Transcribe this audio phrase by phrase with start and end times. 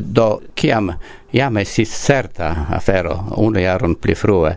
[0.00, 0.92] do kiam
[1.32, 4.54] jam estis certa afero unu jaron pli frue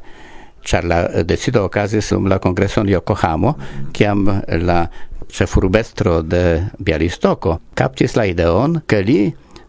[0.66, 3.56] ĉar la decido okazis dum la kongreson en Yokohamo
[3.94, 4.28] kiam
[4.66, 4.86] la
[5.32, 6.44] ĉefurbestro de
[6.80, 9.20] Bialistoko kaptis la ideon ke li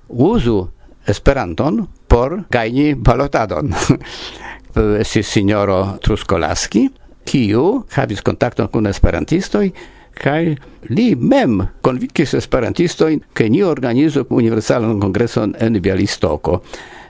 [0.08, 0.60] uzu
[1.06, 3.72] Esperanton por gajni balotadon.
[5.10, 6.86] si sinjoro Truskolaski,
[7.26, 7.64] kiu
[7.96, 9.66] havis kontakton kun esperantistoj
[10.14, 10.54] kaj
[10.90, 16.62] li mem konvinkis esperantistojn, ke ni organizu universalan kongreson en Bialistoko.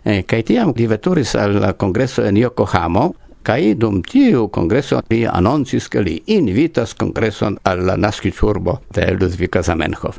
[0.05, 3.13] E, eh, kaj tiam li veturis al la kongreso en Yokohamo,
[3.43, 9.63] kai dum tiu kongreso li anoncis ke li invitas kongreson al la naskiturbo de Ludvika
[9.63, 10.19] Zamenhof.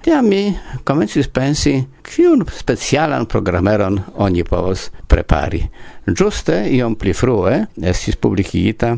[0.00, 0.54] Tiam mi
[0.84, 5.60] comencis pensi, kiun specialan programeron oni povos prepari.
[6.08, 7.58] Giuste, iom pli frue,
[7.90, 8.94] estis publicita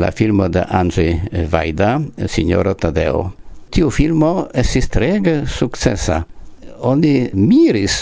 [0.00, 1.90] la filmo de Andrzej Wajda,
[2.32, 3.26] Signoro Tadeo.
[3.68, 6.22] Tiu filmo estis trege successa.
[6.80, 7.98] Oni miris,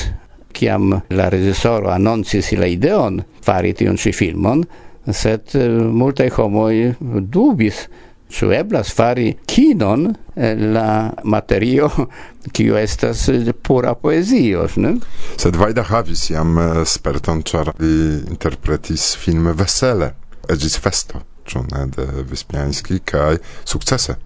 [0.54, 4.62] kiam la regisoro annoncis la ideon fari tiun ci filmon,
[5.10, 6.94] sed eh, multe homoi
[7.26, 7.88] dubis,
[8.28, 11.90] su eblas fari kinon eh, la materio
[12.54, 13.28] kiu estas
[13.62, 14.96] pura poezio, ne?
[15.36, 17.94] Sed Vajda havis jam eh, sperton, ĉar li
[18.26, 20.12] interpretis film Vesele,
[20.50, 24.16] egis Festo, ĉu ne de Wyspiański kaj sukcese.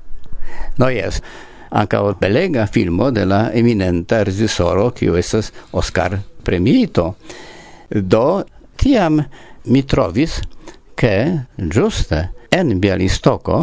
[0.78, 1.20] No jes,
[1.70, 7.14] ankaŭ belega filmo de la eminenta regisoro, kiu estas Oscar premiito.
[7.90, 8.42] Do
[8.76, 9.20] tiam
[9.64, 10.40] mi trovis
[10.96, 11.14] ke
[11.56, 13.60] ĝuste en Bialistoko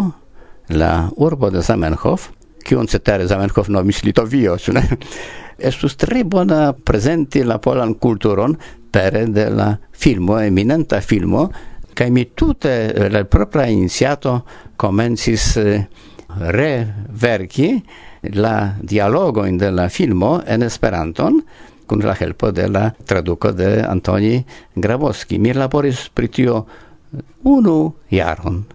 [0.69, 2.29] la urbo de Zamenhof,
[2.65, 4.83] kiun cetere Zamenhof nomis Litovio, ĉu ne?
[5.69, 8.53] Estus tre bona prezenti la polan kulturon
[8.91, 11.47] pere de la filmo, eminenta filmo,
[11.97, 14.41] kaj mi tute eh, la propra iniciato
[14.77, 15.79] komencis eh,
[16.37, 17.71] reverki
[18.37, 21.41] la dialogojn de la filmo en Esperanton,
[21.87, 24.43] kun la helpo de la traduko de Antoni
[24.75, 25.39] Grabowski.
[25.39, 26.65] Mi laboris pri tio
[27.43, 28.65] unu jaron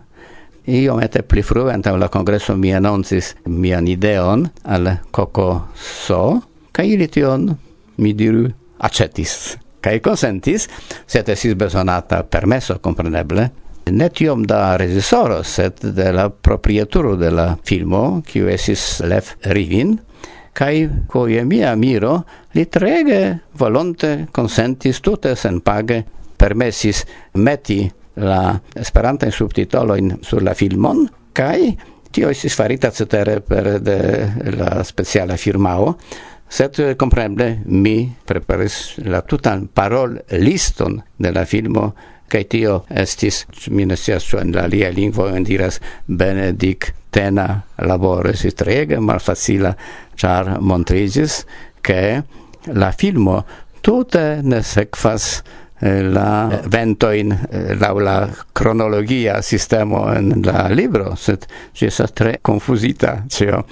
[0.66, 6.40] iomete pli frue antaŭ la congresso mi annoncis mian ideon al Coco So,
[6.72, 7.50] ca ili tion,
[7.96, 9.56] mi diru, acetis.
[9.82, 10.68] i consentis,
[11.06, 13.48] set esis besonata permesso compreneble,
[13.90, 19.98] ne tiom da regisoro, set de la proprieturo de la filmo, kiu esis Lev Rivin,
[20.52, 22.22] kai koje mia miro
[22.54, 26.02] li trege volonte consentis tute sen page
[26.36, 31.76] permessis meti la esperanta subtitolo in sur la filmon kai
[32.12, 33.98] tio estis farita cetere per de
[34.56, 35.96] la speciala firmao.
[36.52, 41.94] Sed compreneble mi preparis la tutan parol liston de la filmo
[42.32, 47.46] kaj tio estis mi ne scias ĉu en la alia lingvo en diras benediktena
[47.88, 49.72] laboro estis treege malfacila
[50.20, 51.42] ĉar montriĝis
[51.84, 52.22] ke
[52.72, 53.42] la filmo
[53.82, 55.42] tute ne sekvas
[55.84, 62.38] Eh, la vento in eh, la cronologia sistema en la libro, sed si sa tre
[62.40, 63.64] confusita cio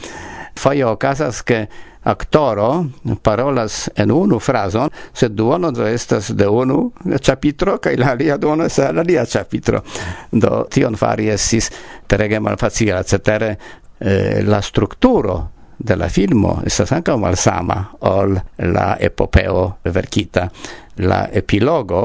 [0.53, 1.69] Foje casas che
[2.03, 2.91] actoro
[3.23, 8.65] parolas en unu frazon, sed duono do estas de unu capitro cae la alia duono
[8.65, 9.85] estas la alia capitro
[10.31, 11.71] Do tion fari esis
[12.09, 13.57] terege malfacila, cetere
[13.99, 18.37] eh, la strukturo de la filmo estas ankaŭ malsama ol
[18.75, 20.49] la epopeo verkita.
[21.09, 22.03] La epilogo,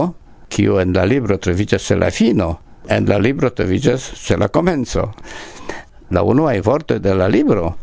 [0.49, 2.49] kiu en la libro troviĝas ĉe la fino,
[2.87, 5.09] en la libro troviĝas ĉe la komenco.
[6.15, 7.73] La unuaj vortoj de la libro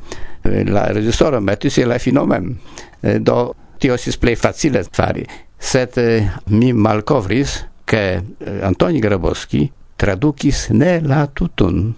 [0.44, 2.54] eh, la reĝisoro metis je la fino mem.
[3.02, 5.26] Eh, do tio estis plej facile fari.
[5.58, 7.58] Sed eh, mi malkovris,
[7.92, 8.22] ke
[8.64, 9.66] Antoni Grabowski
[10.00, 11.90] tradukis ne la tutun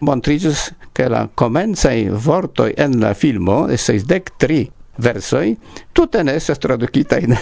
[0.00, 4.62] montriĝas che la comencei vortoi en la filmo, esseis dec tri
[4.96, 5.50] versoi,
[5.92, 7.36] tutte ne estes traducitain.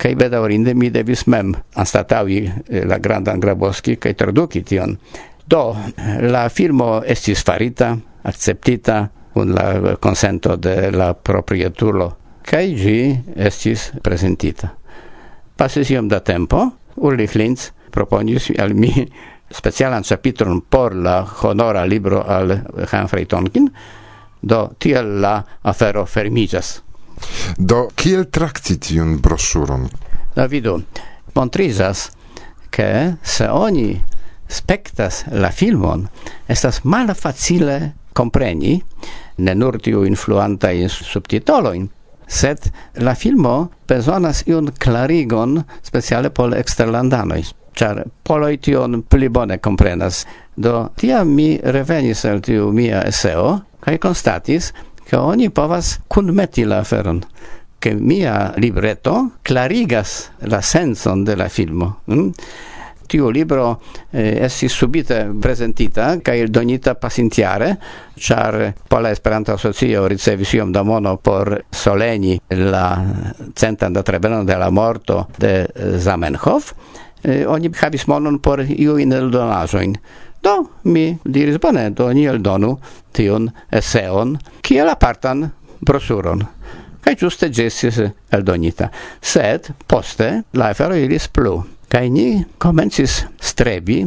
[0.00, 4.96] Kaj bedaurinde mi devis mem anstataŭi eh, la grandan Grabowski kaj traduki tion.
[5.44, 5.76] Do,
[6.32, 7.90] la filmo estis farita,
[8.24, 9.02] acceptita,
[9.36, 12.08] un la eh, consento de la proprietulo,
[12.40, 12.96] kaj gi
[13.36, 14.72] estis presentita.
[15.60, 18.94] Pasis iom da tempo, Ulrich Linz proponis al mi
[19.52, 23.72] specialan chapitron por la honora libro al Humphrey Tonkin,
[24.40, 26.82] do tiel la afero fermigas.
[27.56, 29.86] Do, kiel trakti tiun brosuron?
[30.34, 30.82] Da vidu,
[31.34, 32.10] montrizas,
[32.70, 34.02] che se oni
[34.48, 36.08] spectas la filmon,
[36.48, 38.82] estas mal facile compreni,
[39.36, 41.88] ne nur tiu influantai subtitoloin,
[42.26, 42.70] sed
[43.04, 50.26] la filmo besonas iun clarigon speciale por exterlandanoi char poloi tion pli bone comprenas.
[50.54, 54.72] Do tia mi revenis el tiu mia eseo, kaj constatis,
[55.08, 57.22] ke oni povas kunmeti la aferon
[57.82, 62.02] che mia libretto clarigas la senson de la filmo.
[62.04, 62.28] Mm?
[63.08, 63.82] Tiu libro
[64.12, 67.74] eh, essi subite presentita kaj donita pasintiare,
[68.14, 73.02] char Pola Esperanto Asocio ricevis iom da mono por soleni la
[73.52, 76.72] centan da trebeno de la morto de eh, Zamenhof,
[77.24, 79.96] eh, oni havis monon por iujn eldonaĵojn.
[80.42, 80.54] Do
[80.84, 82.76] mi diris bone, do ni eldonu
[83.14, 85.46] tion eseon kiel apartan
[85.80, 86.42] brosuron.
[87.02, 87.68] Kaj giuste ĝi
[88.30, 88.88] eldonita.
[89.20, 91.56] Sed poste la afero iris plu.
[91.90, 94.04] Kaj ni komencis strebi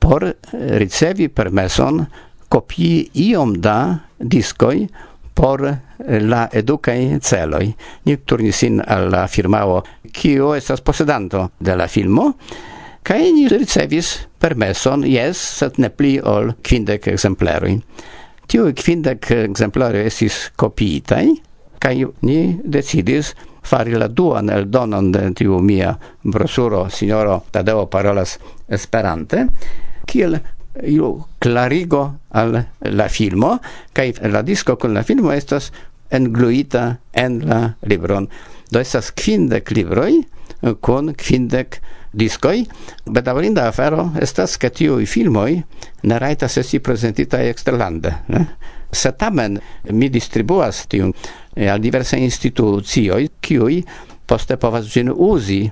[0.00, 2.04] por ricevi permeson
[2.48, 3.76] kopii iom da
[4.18, 4.88] diskoj
[5.34, 5.62] por
[6.32, 7.70] la educai celoi.
[8.04, 12.32] Ni turnis sin al firmao kiu estas posedanto de la filmo,
[13.02, 17.76] kaj ni ricevis permeson, jes, sed ne pli ol kvindek ekzempleroj.
[18.50, 21.26] Tiu kvindek ekzempleroj estis kopiitaj,
[21.80, 21.94] kaj
[22.26, 25.92] ni decidis fari la duan eldonon de tiu mia
[26.22, 29.46] brosuro Signoro Tadeo Parolas Esperante,
[30.06, 30.38] kiel
[30.86, 32.56] io clarigo al
[32.94, 33.56] la filmo,
[33.92, 35.70] kaj la disco kun la filmo estas
[36.10, 38.28] engluita en la libron.
[38.70, 40.12] Do estas kvindek libroj
[40.80, 41.80] kun eh, kvindek
[42.12, 42.64] diskoj.
[43.06, 45.62] Bedaŭrinda afero estas, ke tiuj filmoj
[46.02, 48.14] ne rajtas esti prezentitaj eksterlande.
[48.34, 48.44] Ne?
[48.92, 49.58] Se tamen
[49.94, 53.82] mi distribuas tiun eh, al diversaj institucioj, kiuj
[54.26, 55.64] poste povas ĝin uzi.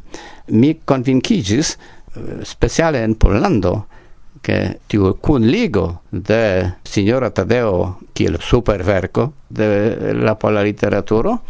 [0.55, 3.77] Mi konvinkigis eh, speciale en Pollando
[4.41, 11.43] che tiu cun ligo de signora Tadeo kiel superverco de la pola literaturo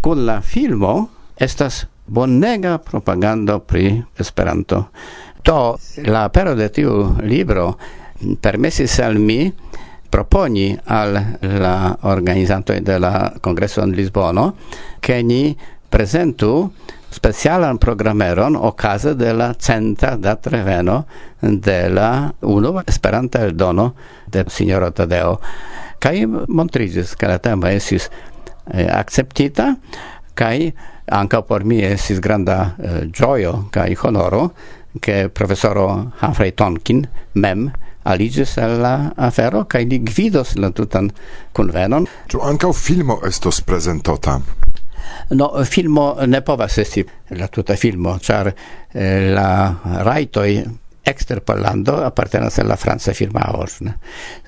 [0.00, 4.90] cun la filmo estas bonega propagando pri Esperanto.
[5.42, 7.78] To la pero de tiu libro
[8.40, 9.52] permesis al mi
[10.10, 14.56] proponi al la organizanto de la congresso in Lisbono
[14.98, 15.56] che ni
[15.88, 16.72] presentu
[17.10, 21.04] specialan programeron okaze de la centa da treveno
[21.40, 23.94] de la uno Esperanta el dono
[24.26, 25.40] de signoro Tadeo.
[25.98, 28.10] Kai montrigis, ke la tema esis
[28.72, 29.74] eh, acceptita,
[30.34, 30.72] kai
[31.10, 34.50] ankaŭ por mi esis granda eh, gioio kai honoro,
[35.00, 37.70] ke professoro Humphrey Tonkin mem
[38.04, 41.10] aligis al la afero kai li gvidos la tutan
[41.52, 42.06] convenon.
[42.28, 44.38] Ĉu ankaŭ filmo estos prezentota?
[45.30, 47.04] No, filmo ne povas esti
[47.36, 49.48] la tuta filmo, ĉar eh, la
[50.04, 50.50] rajtoj
[51.08, 53.64] ekster Pollando apartenas al la franca firmao.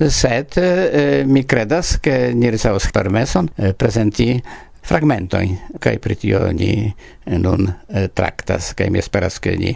[0.09, 4.35] Sed eh, mi credas ke ni ricevos permeson eh, prezenti
[4.83, 9.75] fragmentojn kaj pri tio ni eh, nun eh, traktas kaj mi esperas ke ni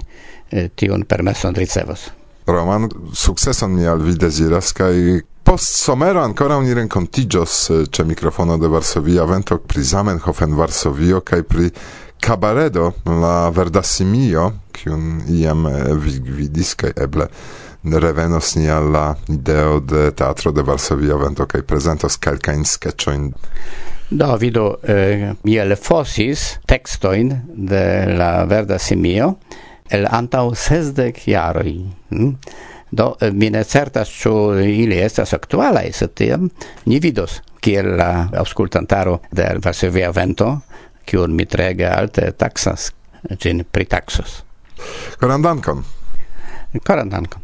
[0.50, 2.10] eh, tiun permeson ricevos.
[2.46, 5.22] Roman, sukceson mi al vi deziras kaj
[5.55, 7.56] Post somero ancora oni renkontiĝos
[7.95, 11.69] ĉe eh, microfono de Varsovia Vento pri Zamenhofen Varsovio kai pri
[12.27, 15.93] Cabaredo la verda simio kiun iam eh,
[16.41, 17.29] vidis kai eble
[17.85, 23.31] revenos ni alla ideo de teatro de Varsovia Vento kai prezentos kelkajn sketchoin
[24.11, 27.31] Do vidu eh, miel fosis textoin
[27.71, 29.37] de la verda simio
[29.91, 31.79] el antau sesdec jaroi.
[32.11, 32.39] Hmm?
[32.94, 36.49] Do eh, mi ne certas ĉu ili estas aktualaj, sed tiam
[36.87, 38.11] ni vidos kiel la
[38.43, 40.50] aŭskultantaro de Varsovia Vento,
[41.08, 42.91] kiun mi trege alte taksas,
[43.25, 44.43] eh, ĝin pritaksas.
[45.20, 45.84] Koran dankon.
[46.84, 47.44] Koran dankon.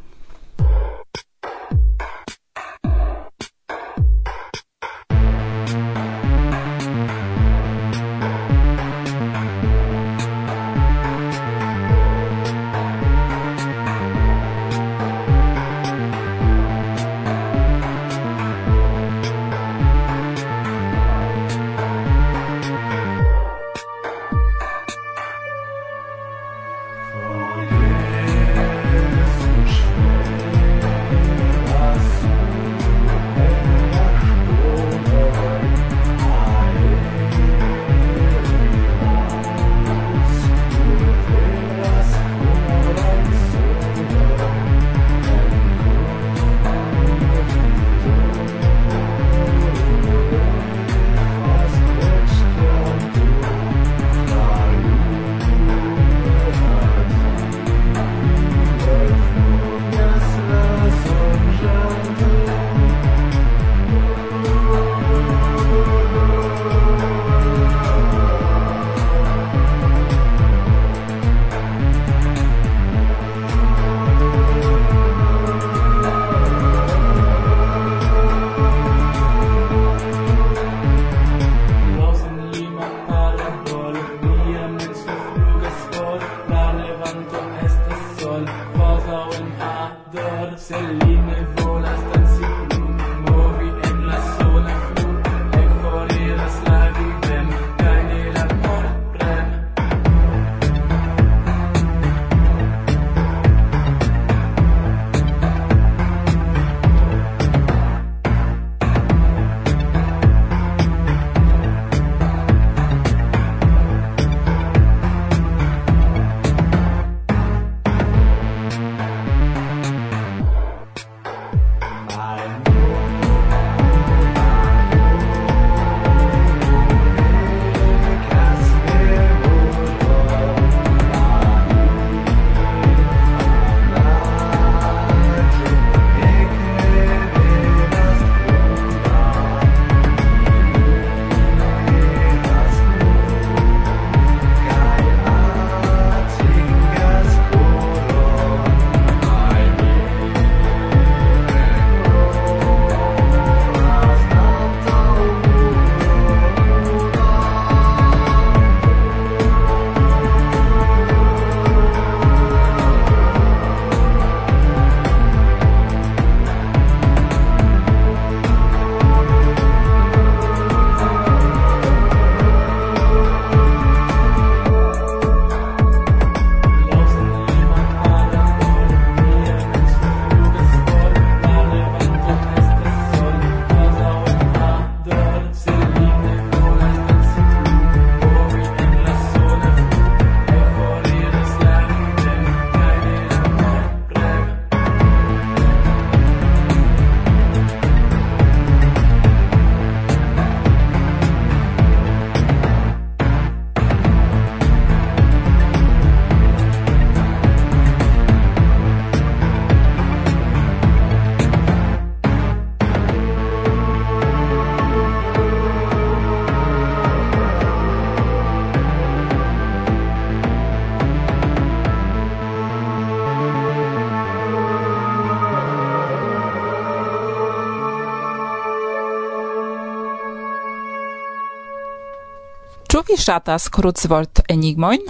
[232.90, 235.04] Ĉu vi ŝatas krucvort enigmojn?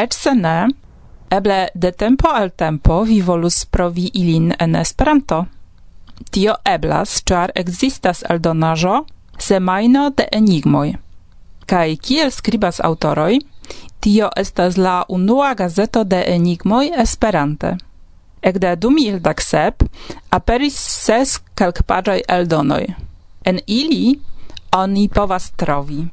[0.00, 0.70] Eĉ se ne,
[1.36, 5.42] eble de tempo al tempo vi volus provi ilin en Esperanto.
[6.32, 8.94] Tio eblas, ĉar ekzistas eldonaĵo
[9.48, 10.94] Semajno de enigmoj.
[11.68, 13.36] Kaj kiel skribas aŭtoroj,
[14.00, 17.74] tio estas la unua gazeto de enigmoj Esperante.
[18.40, 19.84] Ekde du milda sep
[20.30, 22.82] aperis ses kelkpaĝaj eldonoj.
[23.44, 24.18] En ili
[24.80, 26.08] oni povas trovi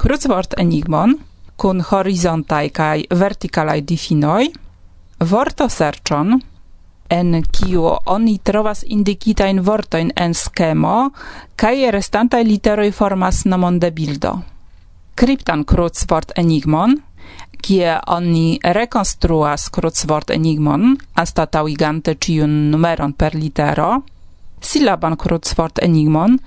[0.00, 1.18] krucvort enigmon
[1.60, 4.46] kun horizontaj kaj vertikalaj difinoj,
[5.28, 6.38] vorto serĉon,
[7.12, 7.82] en kiu
[8.14, 10.94] oni trovas indikitajn vortojn en skemo
[11.60, 14.32] kaj restantaj literoj formas nomon de bildo.
[15.20, 16.96] Kryptan krucvort enigmon,
[17.60, 23.92] kie oni rekonstruas krucvort enigmon anstataŭigante ĉiun numeron per litero,
[24.64, 26.40] silaban krucvort enigmon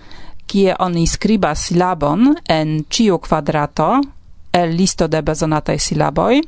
[0.47, 4.01] kie oni skribas silabon en ciu quadrato
[4.53, 6.41] el listo de bezonataj silaboj,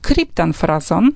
[0.00, 1.10] kryptan frazon,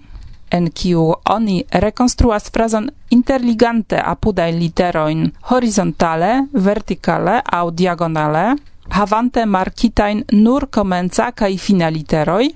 [0.51, 8.47] en kiu oni rekonstruas frazon interligante apudaj literojn horizontale, vertikale aŭ diagonale,
[8.91, 12.49] havante markitajn nur komenca kaj fina literoj,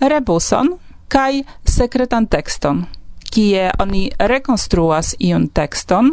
[0.00, 0.74] rebuson
[1.08, 2.84] kaj sekretan tekston
[3.34, 6.12] kie oni rekonstruas iun tekston,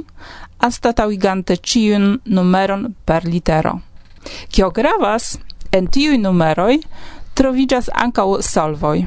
[0.65, 3.77] anstataŭigante ĉiun numeron per litero.
[4.49, 5.35] Kio gravas,
[5.71, 6.79] en tiuj numeroj
[7.37, 8.97] troviĝas ankaŭ solvoj,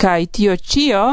[0.00, 1.04] kaj tio ĉio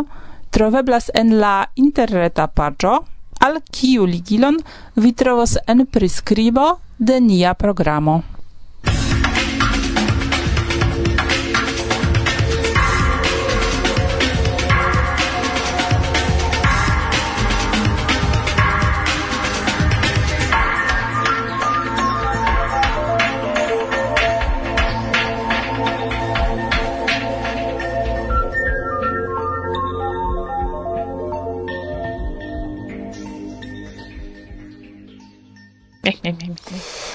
[0.54, 2.98] troveblas en la interreta paĝo,
[3.46, 4.58] al kiu ligilon
[4.96, 8.22] vi trovos en priskribo de nia programo.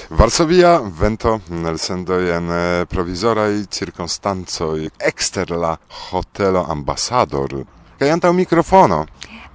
[0.09, 5.77] Varsovia vento nelsendoj en eh, provizoraj cirkonstancoj ekster la
[6.09, 7.63] hotelo ambasador
[8.03, 9.05] kaj antaŭ mikrofono.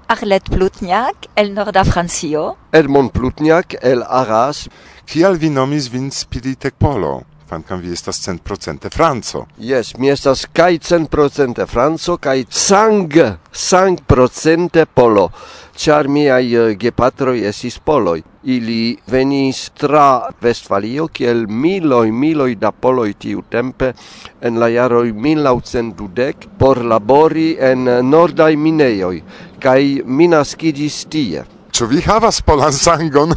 [0.08, 2.54] Arlet Plutniak el Norda Francio.
[2.72, 4.68] Edmond Plutniak el Arras.
[5.04, 7.20] Kial vi nomis vin Spiritek Polo?
[7.48, 9.46] kvankam vi estas 100% franco.
[9.58, 13.08] Yes, mi estas kai 100% franco kai sang
[13.52, 15.30] sang procente polo.
[15.78, 18.22] char miai uh, eh, gepatroi esis poloi.
[18.50, 23.92] Ili venis tra Westfalio, kiel miloi, miloi da poloi tiu tempe,
[24.42, 29.22] en la jaroi 1910 por labori en nordai mineioi,
[29.62, 31.44] kai minas naskiĝis tie.
[31.78, 33.36] Ĉu vi havas polan sangon?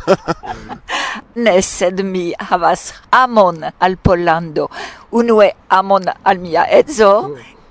[1.46, 4.66] ne, sed mi havas amon al Pollando.
[5.12, 7.12] Unue amon al mia edzo,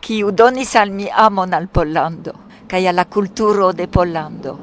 [0.00, 2.36] kiu donis al mi amon al Pollando
[2.70, 4.58] kaj al la kulturo de Pollando.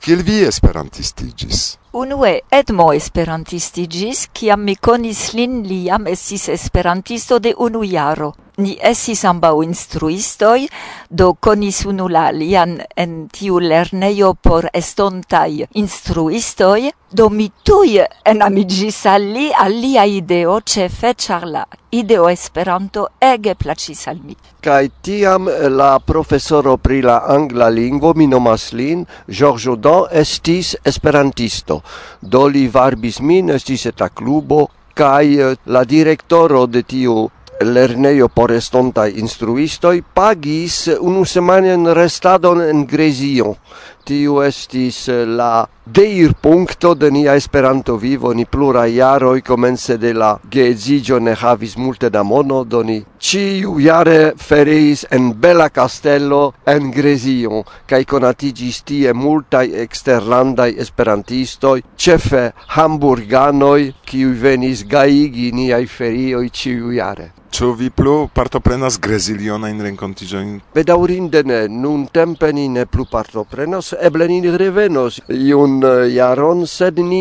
[0.00, 1.76] Kiel vi esperantistigis?
[1.92, 8.32] Unue Edmo esperantistigis, kiam mi konis lin, li jam estis esperantisto de unu jaro
[8.62, 10.68] ni essis ambau instruistoi,
[11.10, 19.06] do conis unu la lian en tiu lernejo por estontai instruistoi, do mi en enamiĝis
[19.06, 20.88] al li, al lia ideo, ce
[21.24, 24.36] ĉar la ideo Esperanto ege placis al mi.
[24.60, 31.82] Kaj tiam la profesoro pri la angla lingvo, mi nomas lin, Georges Odan, estis esperantisto.
[32.20, 38.50] Do li varbis min, estis eta klubo, kai eh, la direktoro de tiu lerneio por
[38.50, 43.56] estontai instruistoi pagis unusemajnan restadon en Grezio
[44.04, 48.32] tiu estis eh, la deir puncto de nia esperanto vivo.
[48.32, 53.78] Ni plura jaroj komence de la geezigio ne havis multe da mono do ni ĉiu
[53.80, 63.92] jare feriis en bella castello en Grezio kaj conatigis tie multai exterlandai esperantistoi cefe hamburganoi
[64.06, 70.52] kiuj venis gaigi niai ferioi ciu iare Ĉu vi plu partoprenas Grezilionajn renkontiĝojn?
[70.72, 77.20] Bedaŭrinde ne, nuntempe ni ne plu partoprenos, eble ni revenos iun jaron, sed ni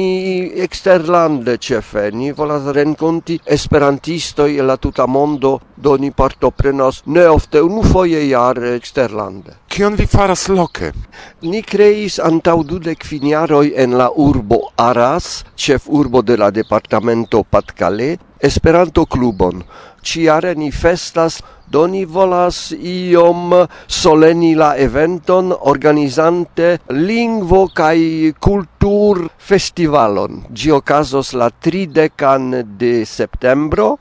[0.63, 7.59] eksterlande ĉefe, ni volas renkonti esperantistoj el la tuta mondo, do ni partoprenos ne ofte
[7.67, 9.59] unufoje jare eksterlande.
[9.67, 10.93] Kion vi faras loke?
[11.43, 18.13] Ni kreis antaŭ dudek finjaroj en la urbo Aras, ĉef urbo de la departamento Patcale,
[18.41, 19.59] Esperanto klubon
[20.01, 23.53] ciare ni festas, do ni volas iom
[23.87, 30.43] soleni la eventon organizante lingvo kai kultur festivalon.
[30.51, 33.97] Gi okazos la 30 de septembro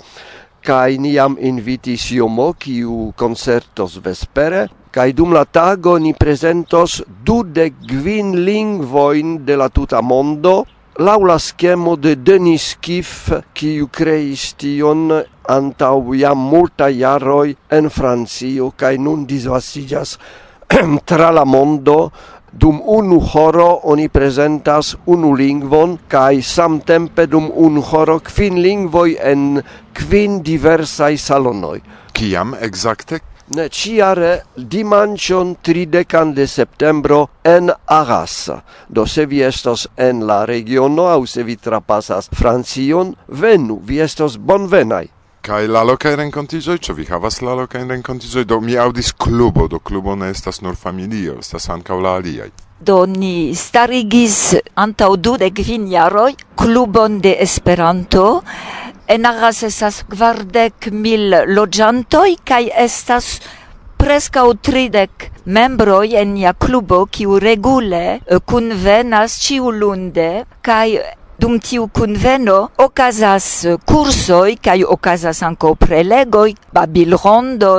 [0.60, 7.76] kai ni jam invitis iomo, kiu koncertos vespere kai dum la tago ni presentos dudek
[7.86, 10.64] kvin lingvoin de la tuta mondo
[10.98, 15.22] laula schemo de Denis Kif kiu creis tion
[15.56, 20.18] antau jam multa jaroi en Francio kai nun disvastiĝas
[21.08, 21.98] tra la mondo
[22.52, 29.62] dum unu horo oni presentas unu lingvon kai samtempe dum unu horo kvin lingvoi en
[29.94, 31.80] kvin diversai salonoi.
[32.12, 33.20] Kiam exacte?
[33.54, 38.50] Ne, ciare dimancion 30 de septembro en Arras.
[38.88, 44.38] Do se vi estos en la regiono, au se vi trapasas Francion, venu, vi estos
[44.38, 45.19] bonvenai.
[45.42, 48.44] Kai la loca in rencontizoi, ĉu vi havas la loca in rencontizoi?
[48.44, 52.50] Do mi audis klubo, do klubo ne estas nur familio, estas ankaŭ la aliai.
[52.81, 54.37] Do ni starigis
[54.85, 58.42] antaŭ dude gvin jaroi, clubon de Esperanto.
[59.09, 63.31] En agas estas kvardek mil loĝantoj kaj estas
[64.00, 68.20] prescau tridec membroi en nia clubo kiu regule
[68.53, 70.29] kunvenas ciu lunde
[70.62, 71.00] kai
[71.40, 77.74] Dum tiu kunveno okazas eh, kursoj kaj okazas ankaŭ prelegoj, babilrondo.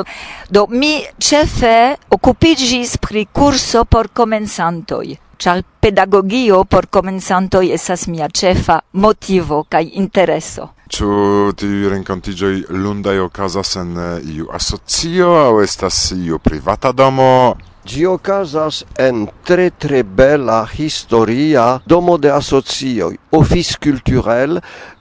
[0.49, 0.93] Do mi
[1.29, 1.75] ĉefe
[2.17, 5.05] okupiĝis pri kurso por komencantoj
[5.41, 10.67] ĉar pedagogio por komencantoj estas mia ĉefa motivo kaj intereso.
[10.91, 11.09] Ĉu
[11.57, 17.31] tiu renkontiĝoj lundaj okazas en eh, iu asocio aŭ estas iu privata domo?
[17.81, 24.59] Gi ocasas en tre tre bella historia domo de asocioi, ofis culturel,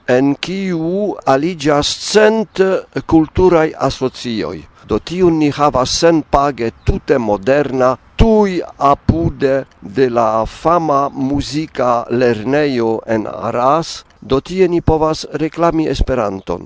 [0.09, 2.57] en quiu aligias cent
[3.05, 4.65] culturai asocioi.
[4.89, 12.99] Do tiu ni havas sen page tute moderna, tui apude de la fama musica lerneio
[13.05, 16.65] en Arras, do tie ni povas reclami Esperanton.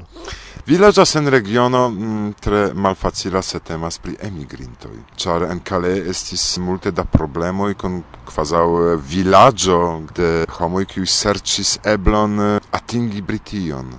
[0.68, 4.98] Vi sen regiono mm, tre malfacila se temas pri emigrintoi.
[5.16, 11.78] Char en Calais estis multe da problemoi kun kvazaŭ eh, villaggio de homoi kiuj sercis
[11.84, 13.94] eblon eh, atingi Brition.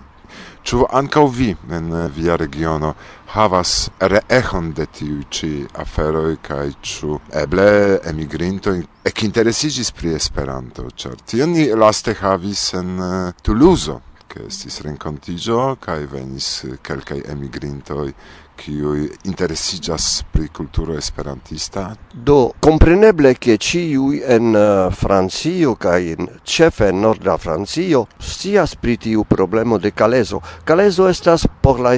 [0.62, 2.94] Ču ankaŭ vi en eh, via regiono
[3.26, 5.52] havas reeĥon de tiuj ĉi
[5.84, 12.98] aferoj kaj ĉu eble emigrintoj ekinteresiĝis pri Esperanto, ĉar tion ni laste havis en
[13.42, 18.14] Tuluzo che estis rencontigio, cae venis calcae emigrintoi
[18.56, 21.96] qui interessigas pri cultura esperantista?
[22.10, 28.96] Do compreneble che ciui en uh, Francio cae in cefe en norda Francio stias pri
[28.96, 30.40] tiu problemo de kalezo.
[30.64, 31.94] Kalezo estas por la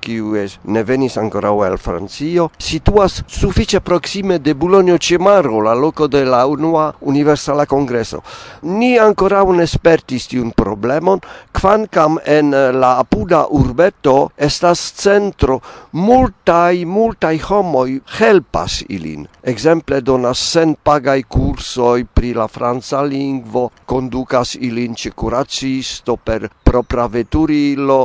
[0.00, 6.08] qui es ne venis ancora el Francio, situas suffice proxime de Bulonio Cemaro, la loco
[6.08, 8.22] de la unua universala Congreso.
[8.62, 11.20] Ni ancora un espertis tiun problemon,
[11.52, 15.57] quancam en uh, la apuda urbeto estas centro
[15.92, 24.94] multai multai homoi helpas ilin exemple donas senpagaj cursoi pri la franca lingvo conducas ilin
[24.94, 28.00] ĉe curacisto per propra veturilo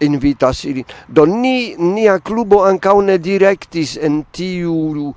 [0.00, 5.14] invitas ilin do ni nia clubo anca ne directis en tiu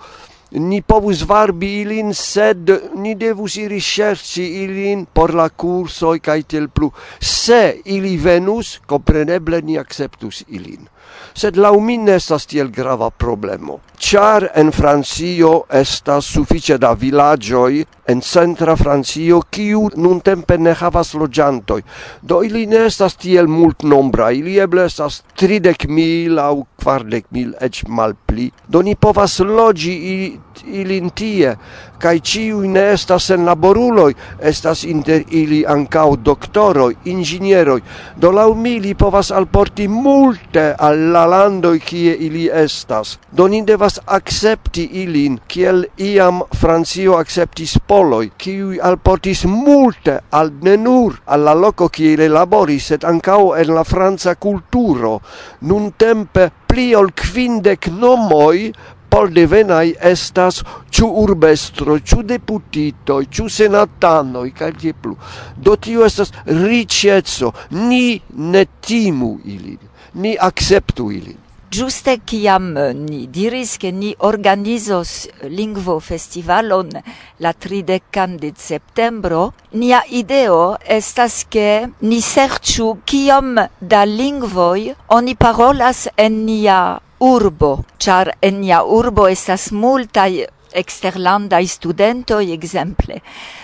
[0.52, 6.70] ni povus varbi ilin, sed ni devus iri scerci ilin por la cursoi cae tel
[6.70, 6.92] plu.
[7.20, 10.88] Se ili venus, compreneble ni acceptus ilin
[11.34, 18.22] sed la umine estas tiel grava problemo, char en Francio estas suffice da villagioi en
[18.22, 21.84] centra Francio kiu nun tempe ne havas logiantoi,
[22.22, 27.54] do ili ne estas tiel mult nombra, ili eble estas tridek mil au kvardek mil,
[27.62, 28.52] eĉ malpli.
[28.68, 31.56] do ni povas logi ilin tie,
[32.00, 34.14] kai ciu ne estas en laboruloj
[34.52, 37.80] estas inter ili ankaŭ doktoroj inĝenieroj
[38.16, 43.18] do laŭ mi li povas alporti multe al la landoj kie ili estas.
[43.32, 50.78] Do ni devas akcepti ilin kiel iam Francio akceptis poloi, kiuj alportis multe al ne
[50.78, 55.20] nur al la loko kie ili laboris sed ankaŭ en la franca kulturo
[55.62, 58.70] nun tempe pli ol quindec nomoi
[59.10, 65.18] poldevenai estas ciu urbestro, ciu deputito, ciu senatano, i calci plu.
[65.56, 69.80] Do tio estas ricetso, ni ne timu ilin,
[70.14, 71.38] ni acceptu ilin.
[71.70, 76.90] Giuste kiam eh, ni diris che ni organizos lingvo festivalon
[77.38, 86.08] la 30 de septembro, nia ideo estas che ni serciu ciam da lingvoi oni parolas
[86.18, 93.22] en nia urbo, char en nia urbo estas multai exterlandai studentoi, exemple.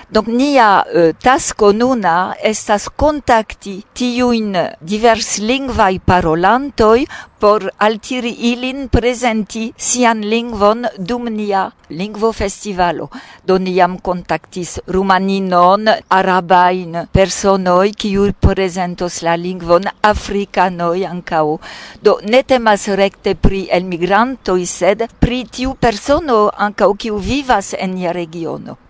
[0.10, 4.54] Donc nia euh, tasko nuna estas kontakti tiujn
[4.86, 7.08] diverslingvaj parolantoj
[7.42, 13.10] por altiri ilin prezenti sian lingvon dum nia lingvo festivalo.
[13.46, 21.58] Do ni jam kontaktis rumaninon, arabajn personoj kiuj prezentos la lingvon, afrikanoj ankaŭ.
[22.02, 28.14] Do ne temas rekte pri elmigrantoj, sed pri tiu persono ankaŭ kiu vivas en nia
[28.14, 28.85] regiono.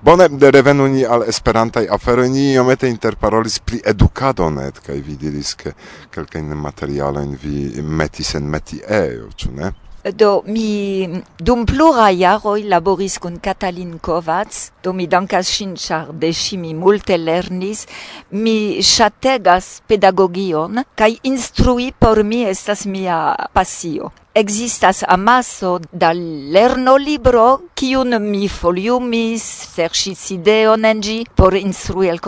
[0.00, 5.56] Bone revenu ni al esperantaj aferoj ni iomete interparolis pri edukadon et kaj vi diris
[5.58, 5.72] ke
[6.14, 9.72] kelkajn materialojn vi metis en metiejo ĉu ne?
[10.16, 16.30] Do mi dum plura jaroj laboris kun Katalin Kovac, do mi dankas ŝin, ĉar de
[16.32, 17.84] ŝi mi multe lernis.
[18.30, 23.18] Mi ŝategas pedagogion kaj instrui por mi estas mia
[23.52, 24.12] pasio.
[24.38, 29.44] Existas amaso da lernolibro kiun mi foliumis,
[29.74, 32.20] serĉis ideon en ĝi por instrui el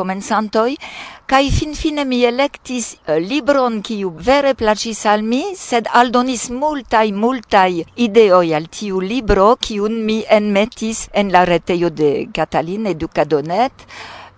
[1.31, 7.13] Kai fin fine mi electis eh, libron kiu vere placis al mi, sed aldonis multai
[7.15, 13.87] multai ideoi al tiu libro kiun mi enmetis en la retejo de Catalin Educadonet.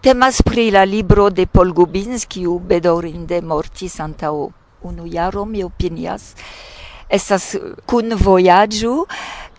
[0.05, 4.51] Temas pri la libro de Paul Gubins kiu bedorinde mortis antao
[4.85, 6.35] unu jaro mi opinias
[7.19, 7.47] estas
[7.87, 8.95] kun vojaĝu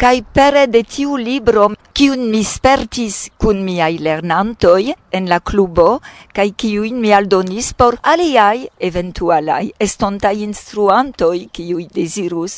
[0.03, 5.89] kaj pere de tiu libro kiun mi spertis kun miaj lernantoj en la klubo
[6.35, 12.57] kaj kiujn mi aldonis por aliaj eventualaj estontaj instruantoj kiuj dezirus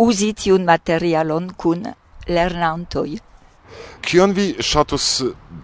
[0.00, 1.82] uzi tiun materialon kun
[2.28, 3.29] lernantoj.
[4.00, 5.06] Kion vi ŝatus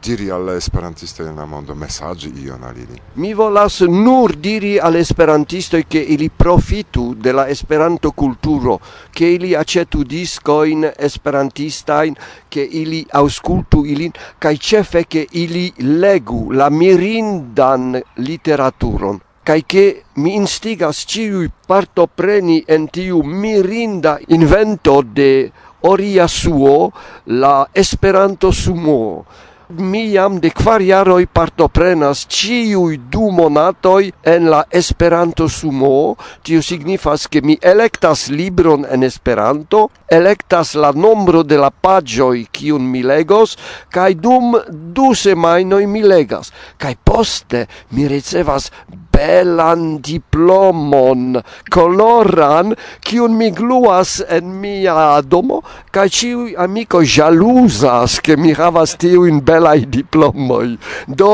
[0.04, 3.00] diri al esperantistoj en la mondo, mesaĝi ion al ili?
[3.16, 8.78] Mi volas nur diri al esperantistoj ke ili profitu de la Esperanto kulturo,
[9.12, 12.16] ke ili aĉetu diskojn esperantistajn,
[12.50, 19.84] ke ili aŭskultu ilin kaj ĉefe ke ili legu la mirindan literaturon kai ke
[20.18, 26.90] mi instigas ciui parto preni en tiu mirinda invento de oria suo
[27.26, 29.24] la Esperanto sumo
[29.68, 36.14] mi jam de kvar jaroj partoprenas ĉiuj du monatoj en la Esperanto sumo.
[36.46, 42.86] Tio signifas ke mi elektas libron en Esperanto, elektas la nombro de la paĝoj kiun
[42.90, 43.56] mi legos
[43.90, 48.70] kaj dum du semajnoj mi legas kaj poste mi ricevas
[49.16, 51.40] belan diplomon
[51.72, 55.62] coloran kiun mi gluas en mia domo
[55.94, 60.68] kaj ĉiuj amiko ĵaluzas ke mi havas tiujn belaj diplomoj
[61.08, 61.32] do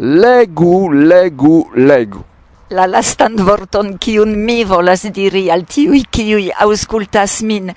[0.00, 2.24] legu legu legu.
[2.70, 7.72] La lastan vorton kiun mi volas diri al tiuj kiuj aŭskultas min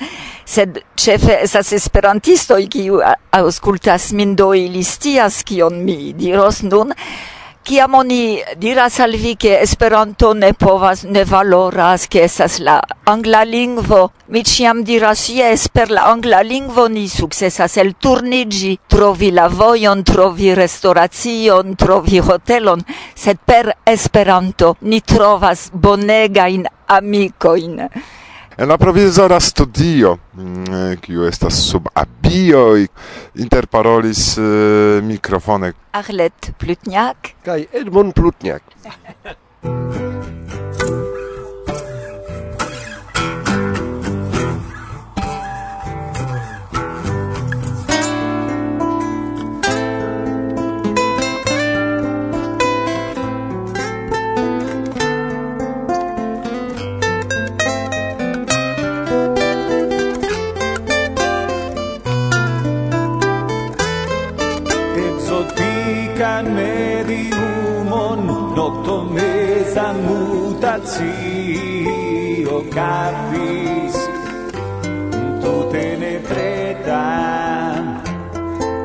[0.46, 3.02] sed ĉefe estas esperantistoj kiuj
[3.40, 6.94] aŭskultas min do ili scias kion mi diros nun
[7.64, 12.76] kiam oni diras al vi ke Esperanto ne povas ne valoras ke estas la
[13.12, 14.00] angla lingvo
[14.36, 20.52] mi ciam diras jes per la angla lingvo ni sukcesas elturniĝi trovi la vojon trovi
[20.60, 22.84] restoracion trovi hotelon
[23.16, 27.80] sed per Esperanto ni trovas bonegain amicoin.
[28.56, 32.78] En la provizora studio, mm, kiu estas sub abio,
[33.42, 38.62] interparolis uh, mikrofone Arlet Plutniak kaj Edmond Plutniak.
[72.54, 73.96] io capis
[75.42, 77.00] tu te ne preta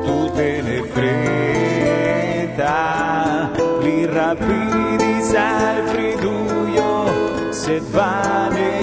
[0.05, 2.79] tu te ne preta
[3.83, 6.89] li rapidis al friduio
[7.61, 8.73] sed vane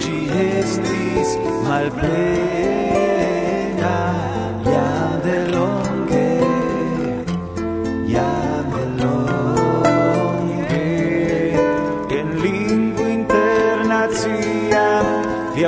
[0.00, 0.16] ci
[0.48, 2.61] estis malplena.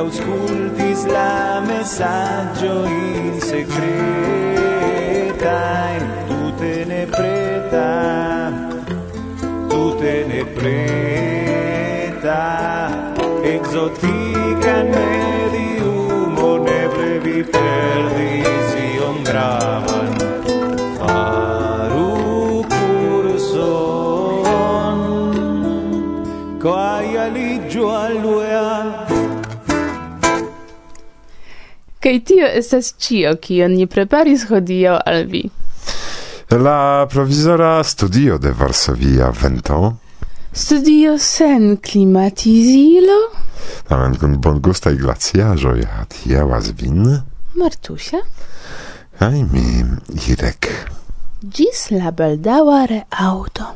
[0.05, 3.69] auscultis la messaggio in secreta
[5.97, 7.93] in tu te ne preta
[9.69, 10.85] tu te ne preta.
[13.45, 20.11] Exotica medium ne brevi perdition gravan
[20.99, 23.79] faru curson
[26.63, 29.14] quae aligio alluea
[32.05, 35.41] Kaj tio estas cio, kion ni preparis hodiaŭ al vi.
[36.51, 39.79] La provizora studio de Varsovia vento.
[40.53, 43.17] Studio sen klimatizilo.
[43.89, 47.09] Tamen kun bongustaj glaciaĵoj adiaŭas vin.
[47.57, 48.21] Martusia.
[49.19, 49.65] Kaj mi,
[50.29, 50.69] Irek.
[51.41, 53.71] Gis la baldaŭa reaŭto.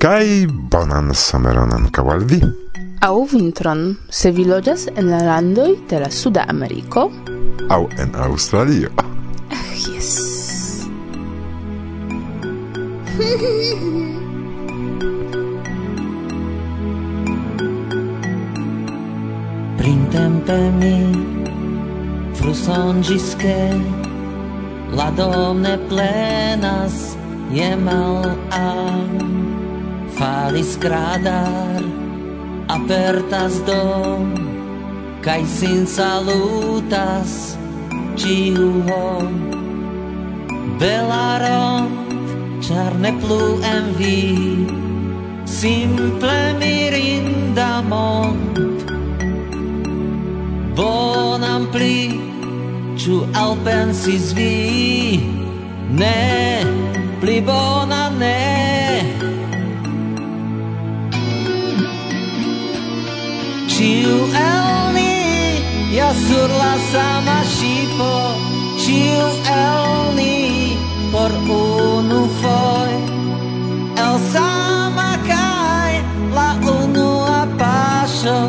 [0.00, 0.24] Kaj
[0.72, 2.40] bonan someron ankaŭ al vi
[3.00, 7.10] au vintron, se vi loĝas en la landoj de la Suda Ameriko
[7.68, 8.90] aŭ en Aŭstralio.
[9.52, 9.56] Ah,
[9.88, 10.10] yes.
[19.78, 20.96] Printempe mi
[22.38, 23.58] frusonĝis ke
[24.96, 26.98] la dom ne plenas
[27.52, 28.24] je mal
[28.56, 28.66] a
[30.18, 32.07] falis gradar
[32.88, 33.84] apertas do
[35.20, 37.32] kai sin salutas
[38.16, 39.28] ĉiu hom.
[40.80, 41.84] Belaro
[42.64, 44.20] char ne plu en vi
[45.44, 48.56] simple mirinda mont.
[50.78, 51.98] Bonan pli
[52.96, 55.20] ĉu alpensis vi
[56.00, 56.16] ne
[57.20, 58.67] pli bona ne.
[63.78, 68.14] Ciu el ni ja sur la sama ŝipo
[68.82, 70.74] Ciu el ni
[71.12, 72.90] por unu foj
[74.04, 75.92] El sama kaj
[76.34, 78.40] la unua paŝo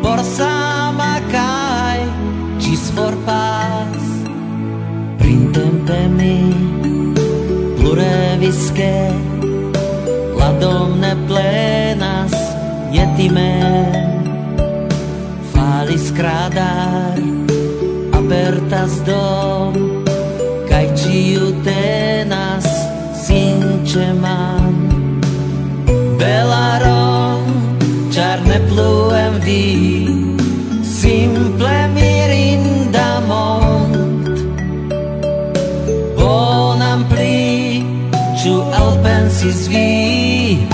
[0.00, 2.00] Por sama kaj
[2.56, 4.08] ĝis forpas
[5.20, 6.40] Printempe mi
[7.76, 8.94] plurevis ke
[10.40, 12.40] La dom ne plenas
[12.96, 13.28] je ti
[15.84, 17.18] falis skradar
[18.16, 19.74] apertas dom
[20.68, 22.64] kai ciu tenas
[23.24, 24.72] sinche man.
[26.20, 27.44] Belaron
[28.14, 29.64] char ne plu en vi
[31.00, 34.36] simple mirinda mont
[36.16, 37.84] bonam pli
[38.40, 40.73] ciu alpensis vi